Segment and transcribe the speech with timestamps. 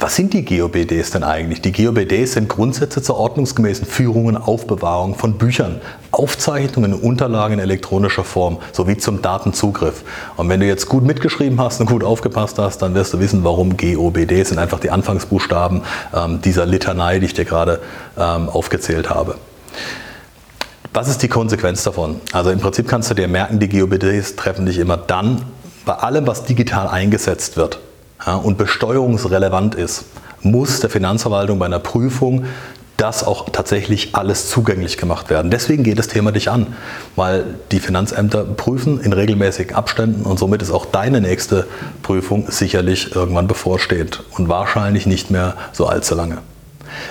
[0.00, 1.60] Was sind die GOBDs denn eigentlich?
[1.60, 5.80] Die GOBDs sind Grundsätze zur ordnungsgemäßen Führung und Aufbewahrung von Büchern,
[6.12, 10.04] Aufzeichnungen und Unterlagen in elektronischer Form sowie zum Datenzugriff.
[10.36, 13.42] Und wenn du jetzt gut mitgeschrieben hast und gut aufgepasst hast, dann wirst du wissen,
[13.42, 15.82] warum GOBD sind einfach die Anfangsbuchstaben
[16.14, 17.80] ähm, dieser Litanei, die ich dir gerade
[18.16, 19.34] ähm, aufgezählt habe.
[20.94, 22.20] Was ist die Konsequenz davon?
[22.32, 25.42] Also im Prinzip kannst du dir merken, die GOBDs treffen dich immer dann
[25.84, 27.80] bei allem, was digital eingesetzt wird
[28.26, 30.04] ja, und besteuerungsrelevant ist,
[30.42, 32.44] muss der Finanzverwaltung bei einer Prüfung
[32.98, 35.52] das auch tatsächlich alles zugänglich gemacht werden.
[35.52, 36.74] Deswegen geht das Thema dich an,
[37.14, 41.66] weil die Finanzämter prüfen in regelmäßigen Abständen und somit ist auch deine nächste
[42.02, 46.38] Prüfung sicherlich irgendwann bevorsteht und wahrscheinlich nicht mehr so allzu lange.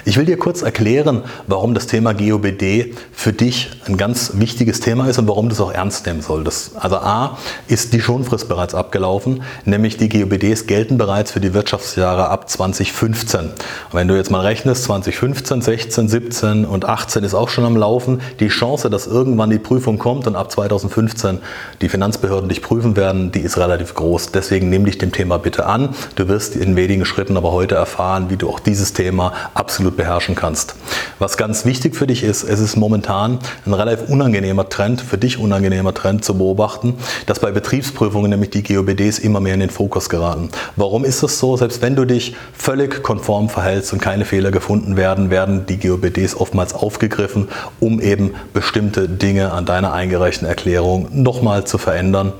[0.05, 5.07] Ich will dir kurz erklären, warum das Thema GOBD für dich ein ganz wichtiges Thema
[5.07, 6.71] ist und warum du es auch ernst nehmen solltest.
[6.75, 12.29] Also A ist die Schonfrist bereits abgelaufen, nämlich die GOBDs gelten bereits für die Wirtschaftsjahre
[12.29, 13.39] ab 2015.
[13.41, 13.53] Und
[13.93, 18.21] wenn du jetzt mal rechnest, 2015, 16, 17 und 18 ist auch schon am Laufen.
[18.39, 21.39] Die Chance, dass irgendwann die Prüfung kommt und ab 2015
[21.81, 24.31] die Finanzbehörden dich prüfen werden, die ist relativ groß.
[24.31, 25.89] Deswegen nimm dich dem Thema bitte an.
[26.15, 29.95] Du wirst in wenigen Schritten aber heute erfahren, wie du auch dieses Thema absolut absolut
[29.95, 30.73] beherrschen kannst.
[31.19, 35.37] Was ganz wichtig für dich ist, es ist momentan ein relativ unangenehmer Trend, für dich
[35.37, 36.95] unangenehmer Trend zu beobachten,
[37.27, 40.49] dass bei Betriebsprüfungen nämlich die GOBDs immer mehr in den Fokus geraten.
[40.77, 41.55] Warum ist das so?
[41.57, 46.33] Selbst wenn du dich völlig konform verhältst und keine Fehler gefunden werden, werden die GOBDs
[46.35, 47.47] oftmals aufgegriffen,
[47.79, 52.33] um eben bestimmte Dinge an deiner eingereichten Erklärung nochmal zu verändern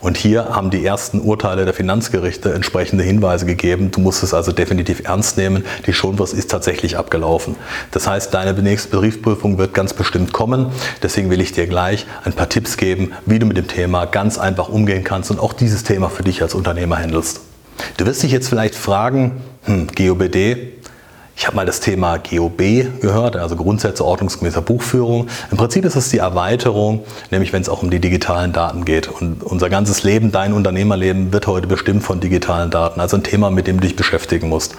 [0.00, 3.90] und hier haben die ersten Urteile der Finanzgerichte entsprechende Hinweise gegeben.
[3.90, 5.64] Du musst es also definitiv ernst nehmen.
[5.86, 7.56] Die Schonfrist ist tatsächlich abgelaufen.
[7.90, 10.66] Das heißt, deine nächste Betriebsprüfung wird ganz bestimmt kommen.
[11.02, 14.38] Deswegen will ich dir gleich ein paar Tipps geben, wie du mit dem Thema ganz
[14.38, 17.40] einfach umgehen kannst und auch dieses Thema für dich als Unternehmer handelst.
[17.96, 20.75] Du wirst dich jetzt vielleicht fragen, hm, GOBD,
[21.36, 25.28] ich habe mal das Thema GOB gehört, also Grundsätze ordnungsgemäßer Buchführung.
[25.50, 29.08] Im Prinzip ist es die Erweiterung, nämlich wenn es auch um die digitalen Daten geht.
[29.08, 33.00] Und unser ganzes Leben, dein Unternehmerleben wird heute bestimmt von digitalen Daten.
[33.00, 34.76] Also ein Thema, mit dem du dich beschäftigen musst.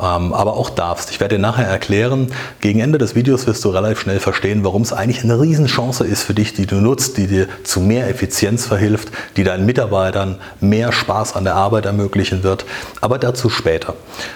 [0.00, 1.10] Ähm, aber auch darfst.
[1.10, 4.82] Ich werde dir nachher erklären, gegen Ende des Videos wirst du relativ schnell verstehen, warum
[4.82, 8.66] es eigentlich eine Riesenchance ist für dich, die du nutzt, die dir zu mehr Effizienz
[8.66, 12.64] verhilft, die deinen Mitarbeitern mehr Spaß an der Arbeit ermöglichen wird.
[13.00, 13.94] Aber dazu später.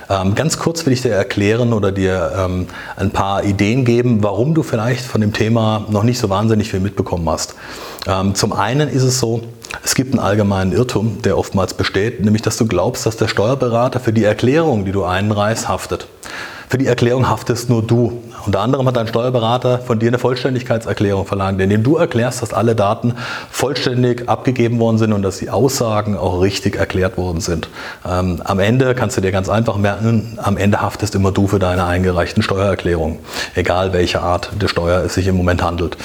[0.09, 4.55] Ähm, ganz kurz will ich dir erklären oder dir ähm, ein paar Ideen geben, warum
[4.55, 7.55] du vielleicht von dem Thema noch nicht so wahnsinnig viel mitbekommen hast.
[8.35, 9.43] Zum einen ist es so,
[9.85, 14.01] es gibt einen allgemeinen Irrtum, der oftmals besteht, nämlich dass du glaubst, dass der Steuerberater
[14.01, 16.09] für die Erklärung, die du einreichst, haftet.
[16.69, 18.23] Für die Erklärung haftest nur du.
[18.49, 22.75] Unter anderem hat dein Steuerberater von dir eine Vollständigkeitserklärung verlangt, indem du erklärst, dass alle
[22.75, 23.13] Daten
[23.51, 27.69] vollständig abgegeben worden sind und dass die Aussagen auch richtig erklärt worden sind.
[28.09, 31.59] Ähm, am Ende kannst du dir ganz einfach merken, am Ende haftest immer du für
[31.59, 33.19] deine eingereichten Steuererklärungen,
[33.55, 35.99] egal welche Art der Steuer es sich im Moment handelt.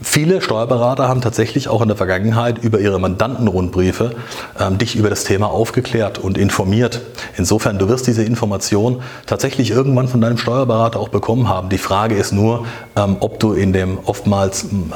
[0.00, 4.12] Viele Steuerberater haben tatsächlich auch in der Vergangenheit über ihre Mandantenrundbriefe
[4.58, 7.02] ähm, dich über das Thema aufgeklärt und informiert.
[7.36, 11.68] Insofern, du wirst diese Information tatsächlich irgendwann von deinem Steuerberater auch bekommen haben.
[11.68, 14.92] Die Frage ist nur, ähm, ob du in dem oftmals ähm,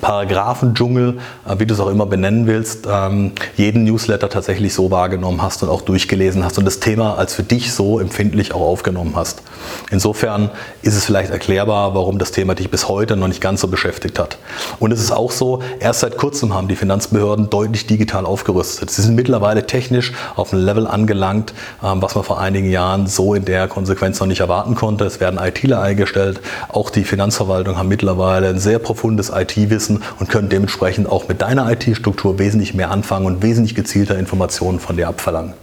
[0.00, 5.40] Paragraphendschungel, äh, wie du es auch immer benennen willst, ähm, jeden Newsletter tatsächlich so wahrgenommen
[5.40, 9.12] hast und auch durchgelesen hast und das Thema als für dich so empfindlich auch aufgenommen
[9.14, 9.40] hast.
[9.90, 10.50] Insofern
[10.82, 14.18] ist es vielleicht erklärbar, warum das Thema dich bis heute noch nicht ganz so beschäftigt
[14.18, 14.38] hat.
[14.78, 18.90] Und es ist auch so, erst seit kurzem haben die Finanzbehörden deutlich digital aufgerüstet.
[18.90, 23.44] Sie sind mittlerweile technisch auf ein Level angelangt, was man vor einigen Jahren so in
[23.44, 25.04] der Konsequenz noch nicht erwarten konnte.
[25.04, 26.40] Es werden ITler eingestellt.
[26.68, 31.70] Auch die Finanzverwaltung haben mittlerweile ein sehr profundes IT-Wissen und können dementsprechend auch mit deiner
[31.70, 35.54] IT-Struktur wesentlich mehr anfangen und wesentlich gezielter Informationen von dir abverlangen.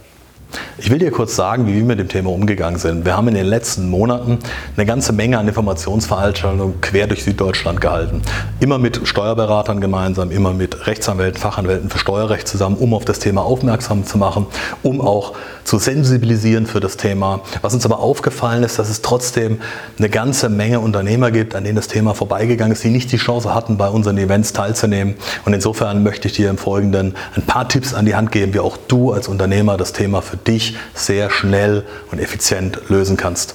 [0.78, 3.04] Ich will dir kurz sagen, wie wir mit dem Thema umgegangen sind.
[3.04, 4.38] Wir haben in den letzten Monaten
[4.76, 8.22] eine ganze Menge an Informationsveranstaltungen quer durch Süddeutschland gehalten.
[8.60, 13.42] Immer mit Steuerberatern gemeinsam, immer mit Rechtsanwälten, Fachanwälten für Steuerrecht zusammen, um auf das Thema
[13.42, 14.46] aufmerksam zu machen,
[14.82, 17.42] um auch zu sensibilisieren für das Thema.
[17.60, 19.60] Was uns aber aufgefallen ist, dass es trotzdem
[19.98, 23.54] eine ganze Menge Unternehmer gibt, an denen das Thema vorbeigegangen ist, die nicht die Chance
[23.54, 25.14] hatten, bei unseren Events teilzunehmen.
[25.44, 28.60] Und insofern möchte ich dir im Folgenden ein paar Tipps an die Hand geben, wie
[28.60, 33.54] auch du als Unternehmer das Thema für dich sehr schnell und effizient lösen kannst.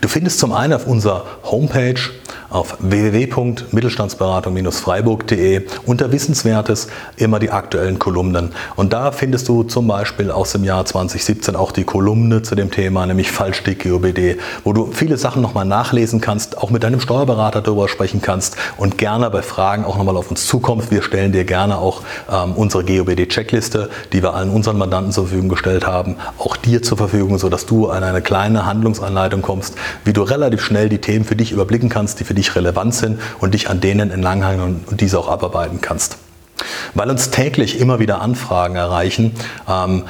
[0.00, 2.00] Du findest zum einen auf unserer Homepage
[2.52, 8.52] auf www.mittelstandsberatung-freiburg.de unter Wissenswertes immer die aktuellen Kolumnen.
[8.76, 12.70] Und da findest du zum Beispiel aus dem Jahr 2017 auch die Kolumne zu dem
[12.70, 17.62] Thema, nämlich Fallstick GOBD, wo du viele Sachen nochmal nachlesen kannst, auch mit deinem Steuerberater
[17.62, 20.90] darüber sprechen kannst und gerne bei Fragen auch nochmal auf uns zukommst.
[20.90, 25.48] Wir stellen dir gerne auch ähm, unsere GOBD-Checkliste, die wir allen unseren Mandanten zur Verfügung
[25.48, 29.74] gestellt haben, auch dir zur Verfügung, sodass du an eine kleine Handlungsanleitung kommst,
[30.04, 33.20] wie du relativ schnell die Themen für dich überblicken kannst, die für dich relevant sind
[33.40, 36.18] und dich an denen entlanghangeln und diese auch abarbeiten kannst.
[36.94, 39.32] Weil uns täglich immer wieder Anfragen erreichen,
[39.68, 40.04] ähm,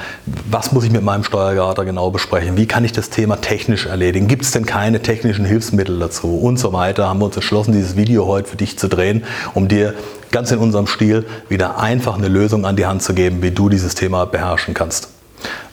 [0.49, 2.57] was muss ich mit meinem Steuerberater genau besprechen?
[2.57, 4.27] Wie kann ich das Thema technisch erledigen?
[4.27, 6.37] Gibt es denn keine technischen Hilfsmittel dazu?
[6.37, 9.67] Und so weiter haben wir uns entschlossen, dieses Video heute für dich zu drehen, um
[9.67, 9.93] dir
[10.31, 13.69] ganz in unserem Stil wieder einfach eine Lösung an die Hand zu geben, wie du
[13.69, 15.09] dieses Thema beherrschen kannst.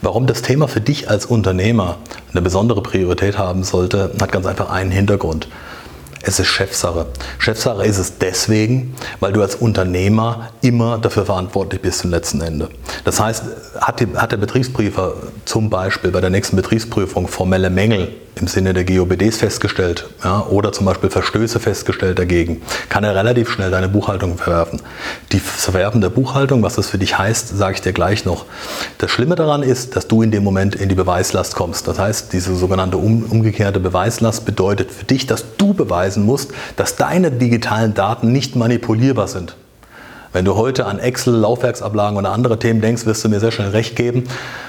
[0.01, 1.97] Warum das Thema für dich als Unternehmer
[2.31, 5.47] eine besondere Priorität haben sollte, hat ganz einfach einen Hintergrund.
[6.23, 7.07] Es ist Chefsache.
[7.39, 12.69] Chefsache ist es deswegen, weil du als Unternehmer immer dafür verantwortlich bist zum letzten Ende.
[13.03, 13.43] Das heißt,
[13.79, 15.15] hat, die, hat der Betriebsprüfer
[15.45, 20.71] zum Beispiel bei der nächsten Betriebsprüfung formelle Mängel im Sinne der GOBDs festgestellt ja, oder
[20.71, 24.81] zum Beispiel Verstöße festgestellt dagegen, kann er relativ schnell deine Buchhaltung verwerfen.
[25.31, 28.45] Die Verwerfen der Buchhaltung, was das für dich heißt, sage ich dir gleich noch.
[28.97, 31.87] Das Schlimme daran ist, dass du in dem Moment in die Beweislast kommst.
[31.87, 36.95] Das heißt, diese sogenannte um, umgekehrte Beweislast bedeutet für dich, dass du beweisen musst, dass
[36.95, 39.55] deine digitalen Daten nicht manipulierbar sind.
[40.33, 43.69] Wenn du heute an Excel, Laufwerksablagen oder andere Themen denkst, wirst du mir sehr schnell
[43.69, 44.23] recht geben,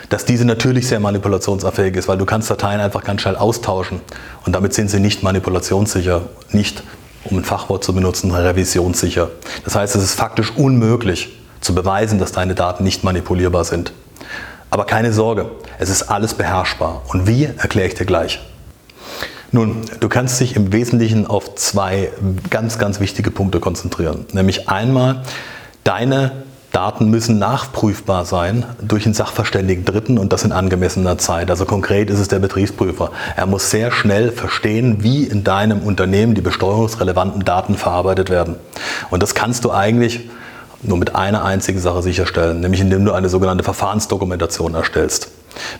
[0.08, 4.00] dass diese natürlich sehr manipulationsanfällig ist, weil du kannst Dateien einfach ganz schnell austauschen
[4.44, 6.82] und damit sind sie nicht manipulationssicher, nicht,
[7.24, 9.30] um ein Fachwort zu benutzen, revisionssicher.
[9.64, 13.92] Das heißt, es ist faktisch unmöglich zu beweisen, dass deine Daten nicht manipulierbar sind.
[14.68, 17.02] Aber keine Sorge, es ist alles beherrschbar.
[17.08, 18.40] Und wie, erkläre ich dir gleich.
[19.54, 22.10] Nun, du kannst dich im Wesentlichen auf zwei
[22.48, 24.24] ganz, ganz wichtige Punkte konzentrieren.
[24.32, 25.22] Nämlich einmal,
[25.84, 26.32] deine
[26.72, 31.50] Daten müssen nachprüfbar sein durch einen sachverständigen Dritten und das in angemessener Zeit.
[31.50, 33.10] Also konkret ist es der Betriebsprüfer.
[33.36, 38.56] Er muss sehr schnell verstehen, wie in deinem Unternehmen die besteuerungsrelevanten Daten verarbeitet werden.
[39.10, 40.30] Und das kannst du eigentlich
[40.80, 45.31] nur mit einer einzigen Sache sicherstellen, nämlich indem du eine sogenannte Verfahrensdokumentation erstellst.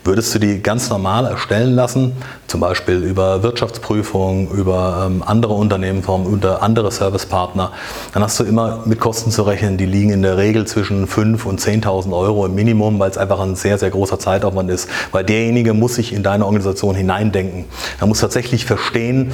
[0.04, 2.12] Würdest du die ganz normal erstellen lassen,
[2.46, 7.72] zum Beispiel über Wirtschaftsprüfung, über ähm, andere Unternehmensformen, über andere Servicepartner,
[8.12, 11.44] dann hast du immer mit Kosten zu rechnen, die liegen in der Regel zwischen 5.000
[11.44, 14.88] und 10.000 Euro im Minimum, weil es einfach ein sehr, sehr großer Zeitaufwand ist.
[15.12, 17.64] Weil derjenige muss sich in deine Organisation hineindenken.
[18.00, 19.32] Er muss tatsächlich verstehen,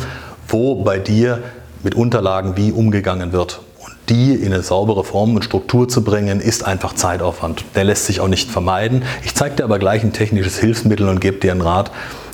[0.49, 1.43] wo bei dir
[1.83, 3.61] mit Unterlagen wie umgegangen wird
[4.09, 7.65] die in eine saubere Form und Struktur zu bringen, ist einfach Zeitaufwand.
[7.75, 9.03] Der lässt sich auch nicht vermeiden.
[9.23, 11.91] Ich zeige dir aber gleich ein technisches Hilfsmittel und gebe dir einen Rat,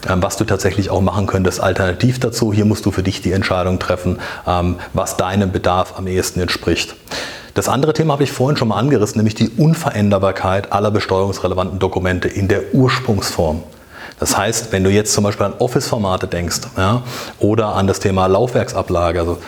[0.09, 2.53] ähm, was du tatsächlich auch machen könntest alternativ dazu.
[2.53, 6.95] Hier musst du für dich die Entscheidung treffen, ähm, was deinem Bedarf am ehesten entspricht.
[7.55, 12.29] Das andere Thema habe ich vorhin schon mal angerissen, nämlich die Unveränderbarkeit aller besteuerungsrelevanten Dokumente
[12.29, 13.63] in der Ursprungsform.
[14.19, 17.03] Das heißt, wenn du jetzt zum Beispiel an Office-Formate denkst ja,
[17.39, 19.39] oder an das Thema Laufwerksablage, also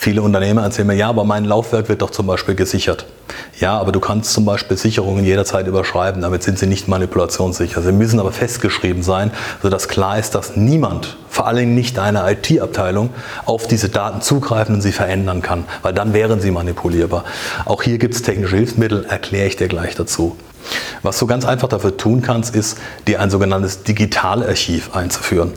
[0.00, 3.06] Viele Unternehmer erzählen mir, ja, aber mein Laufwerk wird doch zum Beispiel gesichert.
[3.58, 7.82] Ja, aber du kannst zum Beispiel Sicherungen jederzeit überschreiben, damit sind sie nicht manipulationssicher.
[7.82, 13.10] Sie müssen aber festgeschrieben sein, sodass klar ist, dass niemand, vor allem nicht deine IT-Abteilung,
[13.44, 17.24] auf diese Daten zugreifen und sie verändern kann, weil dann wären sie manipulierbar.
[17.64, 20.36] Auch hier gibt es technische Hilfsmittel, erkläre ich dir gleich dazu.
[21.02, 25.52] Was du ganz einfach dafür tun kannst, ist, dir ein sogenanntes Digitalarchiv einzuführen.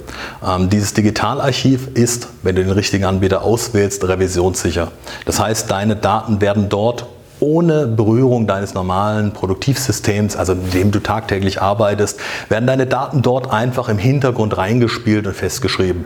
[0.45, 4.91] Ähm, dieses Digitalarchiv ist, wenn du den richtigen Anbieter auswählst, revisionssicher.
[5.25, 7.07] Das heißt, deine Daten werden dort
[7.41, 12.19] ohne Berührung deines normalen Produktivsystems, also mit dem du tagtäglich arbeitest,
[12.49, 16.05] werden deine Daten dort einfach im Hintergrund reingespielt und festgeschrieben.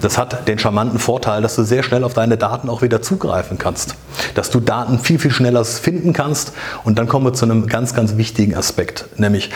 [0.00, 3.58] Das hat den charmanten Vorteil, dass du sehr schnell auf deine Daten auch wieder zugreifen
[3.58, 3.96] kannst.
[4.34, 6.52] Dass du Daten viel, viel schneller finden kannst.
[6.84, 9.50] Und dann kommen wir zu einem ganz, ganz wichtigen Aspekt, nämlich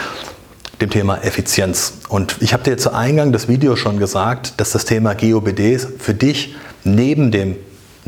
[0.80, 1.92] dem Thema Effizienz.
[2.08, 6.14] Und ich habe dir zu Eingang des Videos schon gesagt, dass das Thema GOBDs für
[6.14, 7.56] dich neben dem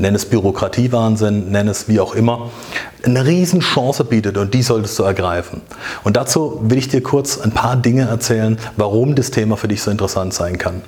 [0.02, 2.50] nenn es Bürokratiewahnsinn, nenn es wie auch immer,
[3.04, 5.62] eine Riesenchance bietet und die solltest du ergreifen.
[6.04, 9.82] Und dazu will ich dir kurz ein paar Dinge erzählen, warum das Thema für dich
[9.82, 10.82] so interessant sein kann.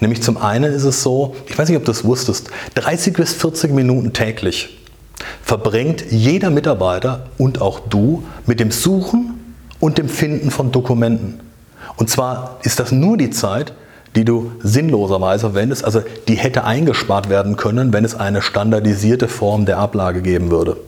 [0.00, 3.32] Nämlich zum einen ist es so, ich weiß nicht, ob du es wusstest, 30 bis
[3.32, 4.76] 40 Minuten täglich
[5.42, 11.40] verbringt jeder Mitarbeiter und auch du mit dem Suchen und dem Finden von Dokumenten.
[11.96, 13.72] Und zwar ist das nur die Zeit,
[14.16, 15.84] die du sinnloserweise verwendest.
[15.84, 20.78] Also die hätte eingespart werden können, wenn es eine standardisierte Form der Ablage geben würde.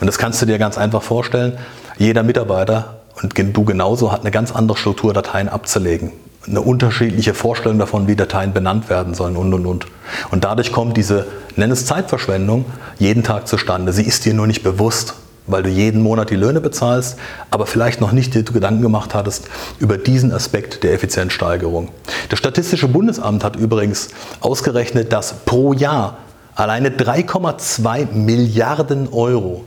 [0.00, 1.58] Und das kannst du dir ganz einfach vorstellen.
[1.98, 6.12] Jeder Mitarbeiter und du genauso hat eine ganz andere Struktur, Dateien abzulegen.
[6.46, 9.86] eine unterschiedliche Vorstellung davon, wie Dateien benannt werden sollen und und und.
[10.30, 11.26] Und dadurch kommt diese,
[11.56, 12.66] nenn es Zeitverschwendung,
[12.98, 13.92] jeden Tag zustande.
[13.92, 15.14] Sie ist dir nur nicht bewusst,
[15.46, 17.18] weil du jeden Monat die Löhne bezahlst,
[17.50, 19.48] aber vielleicht noch nicht dir Gedanken gemacht hattest
[19.78, 21.88] über diesen Aspekt der Effizienzsteigerung.
[22.28, 24.08] Das Statistische Bundesamt hat übrigens
[24.40, 26.18] ausgerechnet, dass pro Jahr
[26.54, 29.64] alleine 3,2 Milliarden Euro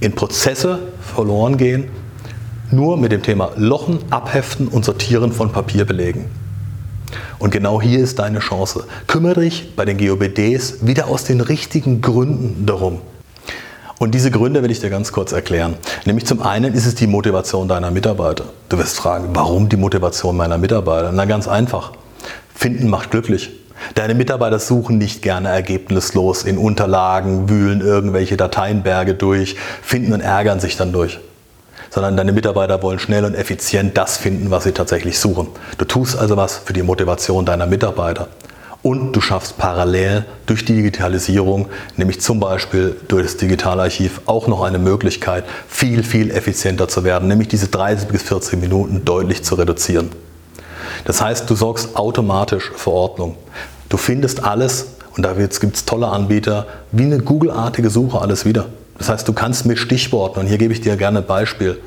[0.00, 1.88] in Prozesse verloren gehen,
[2.70, 6.24] nur mit dem Thema Lochen, Abheften und Sortieren von Papierbelegen.
[7.38, 8.84] Und genau hier ist deine Chance.
[9.06, 13.00] Kümmere dich bei den GOBDs wieder aus den richtigen Gründen darum.
[14.02, 15.76] Und diese Gründe will ich dir ganz kurz erklären.
[16.06, 18.46] Nämlich zum einen ist es die Motivation deiner Mitarbeiter.
[18.68, 21.12] Du wirst fragen, warum die Motivation meiner Mitarbeiter?
[21.12, 21.92] Na ganz einfach.
[22.52, 23.50] Finden macht glücklich.
[23.94, 30.58] Deine Mitarbeiter suchen nicht gerne ergebnislos in Unterlagen, wühlen irgendwelche Dateienberge durch, finden und ärgern
[30.58, 31.20] sich dann durch.
[31.90, 35.46] Sondern deine Mitarbeiter wollen schnell und effizient das finden, was sie tatsächlich suchen.
[35.78, 38.26] Du tust also was für die Motivation deiner Mitarbeiter.
[38.82, 44.62] Und du schaffst parallel durch die Digitalisierung, nämlich zum Beispiel durch das Digitalarchiv, auch noch
[44.62, 49.54] eine Möglichkeit, viel, viel effizienter zu werden, nämlich diese 30 bis 40 Minuten deutlich zu
[49.54, 50.10] reduzieren.
[51.04, 53.36] Das heißt, du sorgst automatisch für Ordnung.
[53.88, 58.66] Du findest alles, und da gibt es tolle Anbieter, wie eine Google-artige Suche alles wieder.
[58.98, 61.78] Das heißt, du kannst mit Stichworten, und hier gebe ich dir gerne ein Beispiel,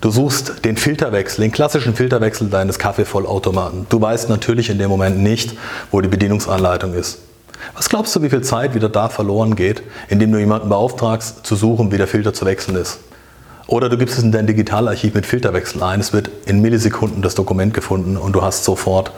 [0.00, 3.86] Du suchst den Filterwechsel, den klassischen Filterwechsel deines Kaffeevollautomaten.
[3.88, 5.56] Du weißt natürlich in dem Moment nicht,
[5.90, 7.18] wo die Bedienungsanleitung ist.
[7.74, 11.56] Was glaubst du, wie viel Zeit wieder da verloren geht, indem du jemanden beauftragst, zu
[11.56, 13.00] suchen, wie der Filter zu wechseln ist?
[13.66, 17.34] Oder du gibst es in dein Digitalarchiv mit Filterwechsel ein, es wird in Millisekunden das
[17.34, 19.10] Dokument gefunden und du hast sofort,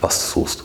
[0.00, 0.64] was du suchst.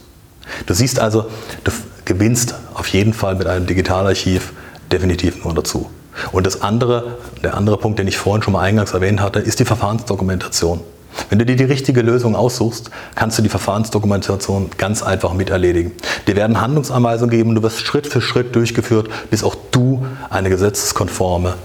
[0.66, 1.26] Du siehst also,
[1.66, 1.72] du
[2.06, 4.54] gewinnst auf jeden Fall mit einem Digitalarchiv
[4.92, 5.90] definitiv nur dazu.
[6.32, 9.60] Und das andere, der andere Punkt, den ich vorhin schon mal eingangs erwähnt hatte, ist
[9.60, 10.82] die Verfahrensdokumentation.
[11.30, 15.94] Wenn du dir die richtige Lösung aussuchst, kannst du die Verfahrensdokumentation ganz einfach mit erledigen.
[16.28, 21.56] Dir werden Handlungsanweisungen geben, du wirst Schritt für Schritt durchgeführt, bis auch du eine gesetzeskonforme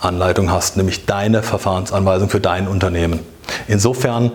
[0.00, 3.20] Anleitung hast, nämlich deine Verfahrensanweisung für dein Unternehmen.
[3.66, 4.32] Insofern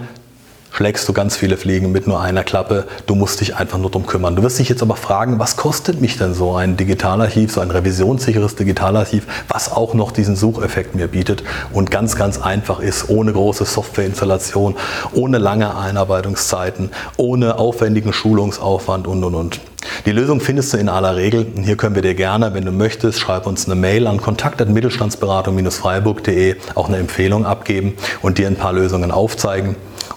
[0.73, 2.87] schlägst du ganz viele Fliegen mit nur einer Klappe.
[3.05, 4.35] Du musst dich einfach nur darum kümmern.
[4.35, 7.69] Du wirst dich jetzt aber fragen, was kostet mich denn so ein Digitalarchiv, so ein
[7.69, 13.33] revisionssicheres Digitalarchiv, was auch noch diesen Sucheffekt mir bietet und ganz, ganz einfach ist, ohne
[13.33, 14.75] große Softwareinstallation,
[15.13, 19.59] ohne lange Einarbeitungszeiten, ohne aufwendigen Schulungsaufwand und, und, und.
[20.07, 21.45] Die Lösung findest du in aller Regel.
[21.55, 26.55] Und hier können wir dir gerne, wenn du möchtest, schreib uns eine Mail an kontakt.mittelstandsberatung-freiburg.de
[26.73, 29.75] auch eine Empfehlung abgeben und dir ein paar Lösungen aufzeigen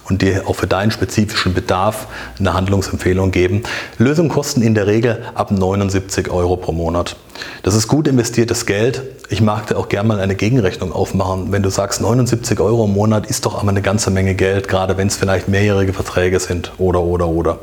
[0.09, 2.07] und dir auch für deinen spezifischen Bedarf
[2.39, 3.63] eine Handlungsempfehlung geben.
[3.97, 7.15] Lösungen kosten in der Regel ab 79 Euro pro Monat.
[7.63, 9.01] Das ist gut investiertes Geld.
[9.29, 11.51] Ich mag dir auch gerne mal eine Gegenrechnung aufmachen.
[11.51, 14.97] Wenn du sagst, 79 Euro im Monat ist doch aber eine ganze Menge Geld, gerade
[14.97, 17.59] wenn es vielleicht mehrjährige Verträge sind oder, oder, oder.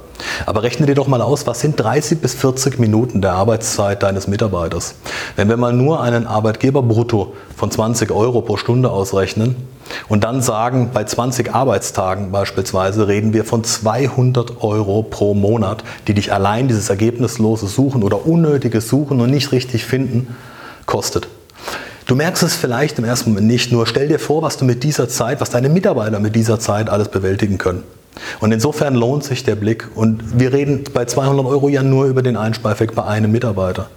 [0.47, 4.27] Aber rechne dir doch mal aus, was sind 30 bis 40 Minuten der Arbeitszeit deines
[4.27, 4.95] Mitarbeiters?
[5.37, 9.57] Wenn wir mal nur einen Arbeitgeberbrutto von 20 Euro pro Stunde ausrechnen
[10.09, 16.15] und dann sagen, bei 20 Arbeitstagen beispielsweise reden wir von 200 Euro pro Monat, die
[16.15, 20.37] dich allein dieses ergebnislose Suchen oder unnötige Suchen und nicht richtig finden,
[20.87, 21.29] kostet.
[22.07, 24.83] Du merkst es vielleicht im ersten Moment nicht, nur stell dir vor, was du mit
[24.83, 27.83] dieser Zeit, was deine Mitarbeiter mit dieser Zeit alles bewältigen können.
[28.41, 29.89] Und insofern lohnt sich der Blick.
[29.95, 33.89] Und wir reden bei 200 Euro ja nur über den Einspareffekt bei einem Mitarbeiter.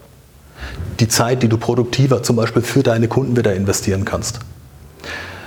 [1.00, 4.40] Die Zeit, die du produktiver zum Beispiel für deine Kunden wieder investieren kannst.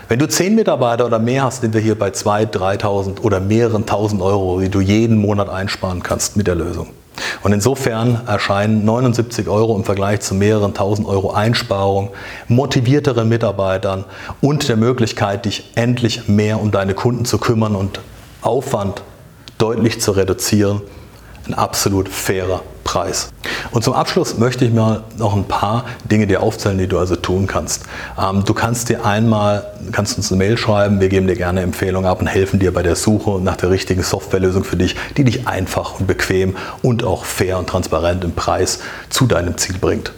[0.09, 3.87] Wenn du 10 Mitarbeiter oder mehr hast, sind wir hier bei 2.000, 3.000 oder mehreren
[3.87, 6.89] tausend Euro, die du jeden Monat einsparen kannst mit der Lösung.
[7.43, 12.11] Und insofern erscheinen 79 Euro im Vergleich zu mehreren tausend Euro Einsparung,
[12.49, 14.05] motivierteren Mitarbeitern
[14.41, 18.01] und der Möglichkeit, dich endlich mehr um deine Kunden zu kümmern und
[18.43, 19.03] Aufwand
[19.59, 20.83] deutlich zu reduzieren,
[21.47, 23.31] ein absolut fairer Preis.
[23.71, 27.15] Und zum Abschluss möchte ich mal noch ein paar Dinge dir aufzählen, die du also
[27.15, 27.85] tun kannst.
[28.19, 32.11] Ähm, du kannst dir einmal, kannst uns eine Mail schreiben, wir geben dir gerne Empfehlungen
[32.11, 35.47] ab und helfen dir bei der Suche nach der richtigen Softwarelösung für dich, die dich
[35.47, 40.11] einfach und bequem und auch fair und transparent im Preis zu deinem Ziel bringt.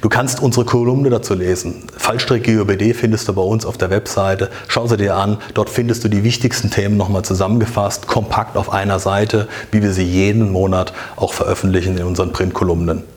[0.00, 1.84] Du kannst unsere Kolumne dazu lesen.
[1.96, 4.50] Fallstrick GOBD findest du bei uns auf der Webseite.
[4.68, 5.38] Schau sie dir an.
[5.54, 10.04] Dort findest du die wichtigsten Themen nochmal zusammengefasst, kompakt auf einer Seite, wie wir sie
[10.04, 13.15] jeden Monat auch veröffentlichen in unseren Printkolumnen.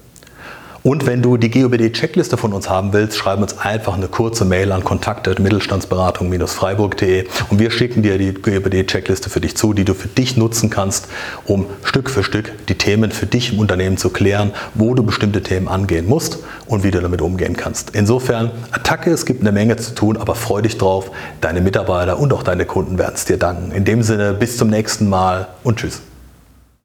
[0.81, 4.71] Und wenn du die GOBD-Checkliste von uns haben willst, schreib uns einfach eine kurze Mail
[4.71, 10.37] an kontakt.mittelstandsberatung-freiburg.de und wir schicken dir die GOBD-Checkliste für dich zu, die du für dich
[10.37, 11.09] nutzen kannst,
[11.45, 15.43] um Stück für Stück die Themen für dich im Unternehmen zu klären, wo du bestimmte
[15.43, 17.89] Themen angehen musst und wie du damit umgehen kannst.
[17.91, 21.11] Insofern, Attacke, es gibt eine Menge zu tun, aber freu dich drauf.
[21.41, 23.71] Deine Mitarbeiter und auch deine Kunden werden es dir danken.
[23.71, 26.01] In dem Sinne, bis zum nächsten Mal und tschüss.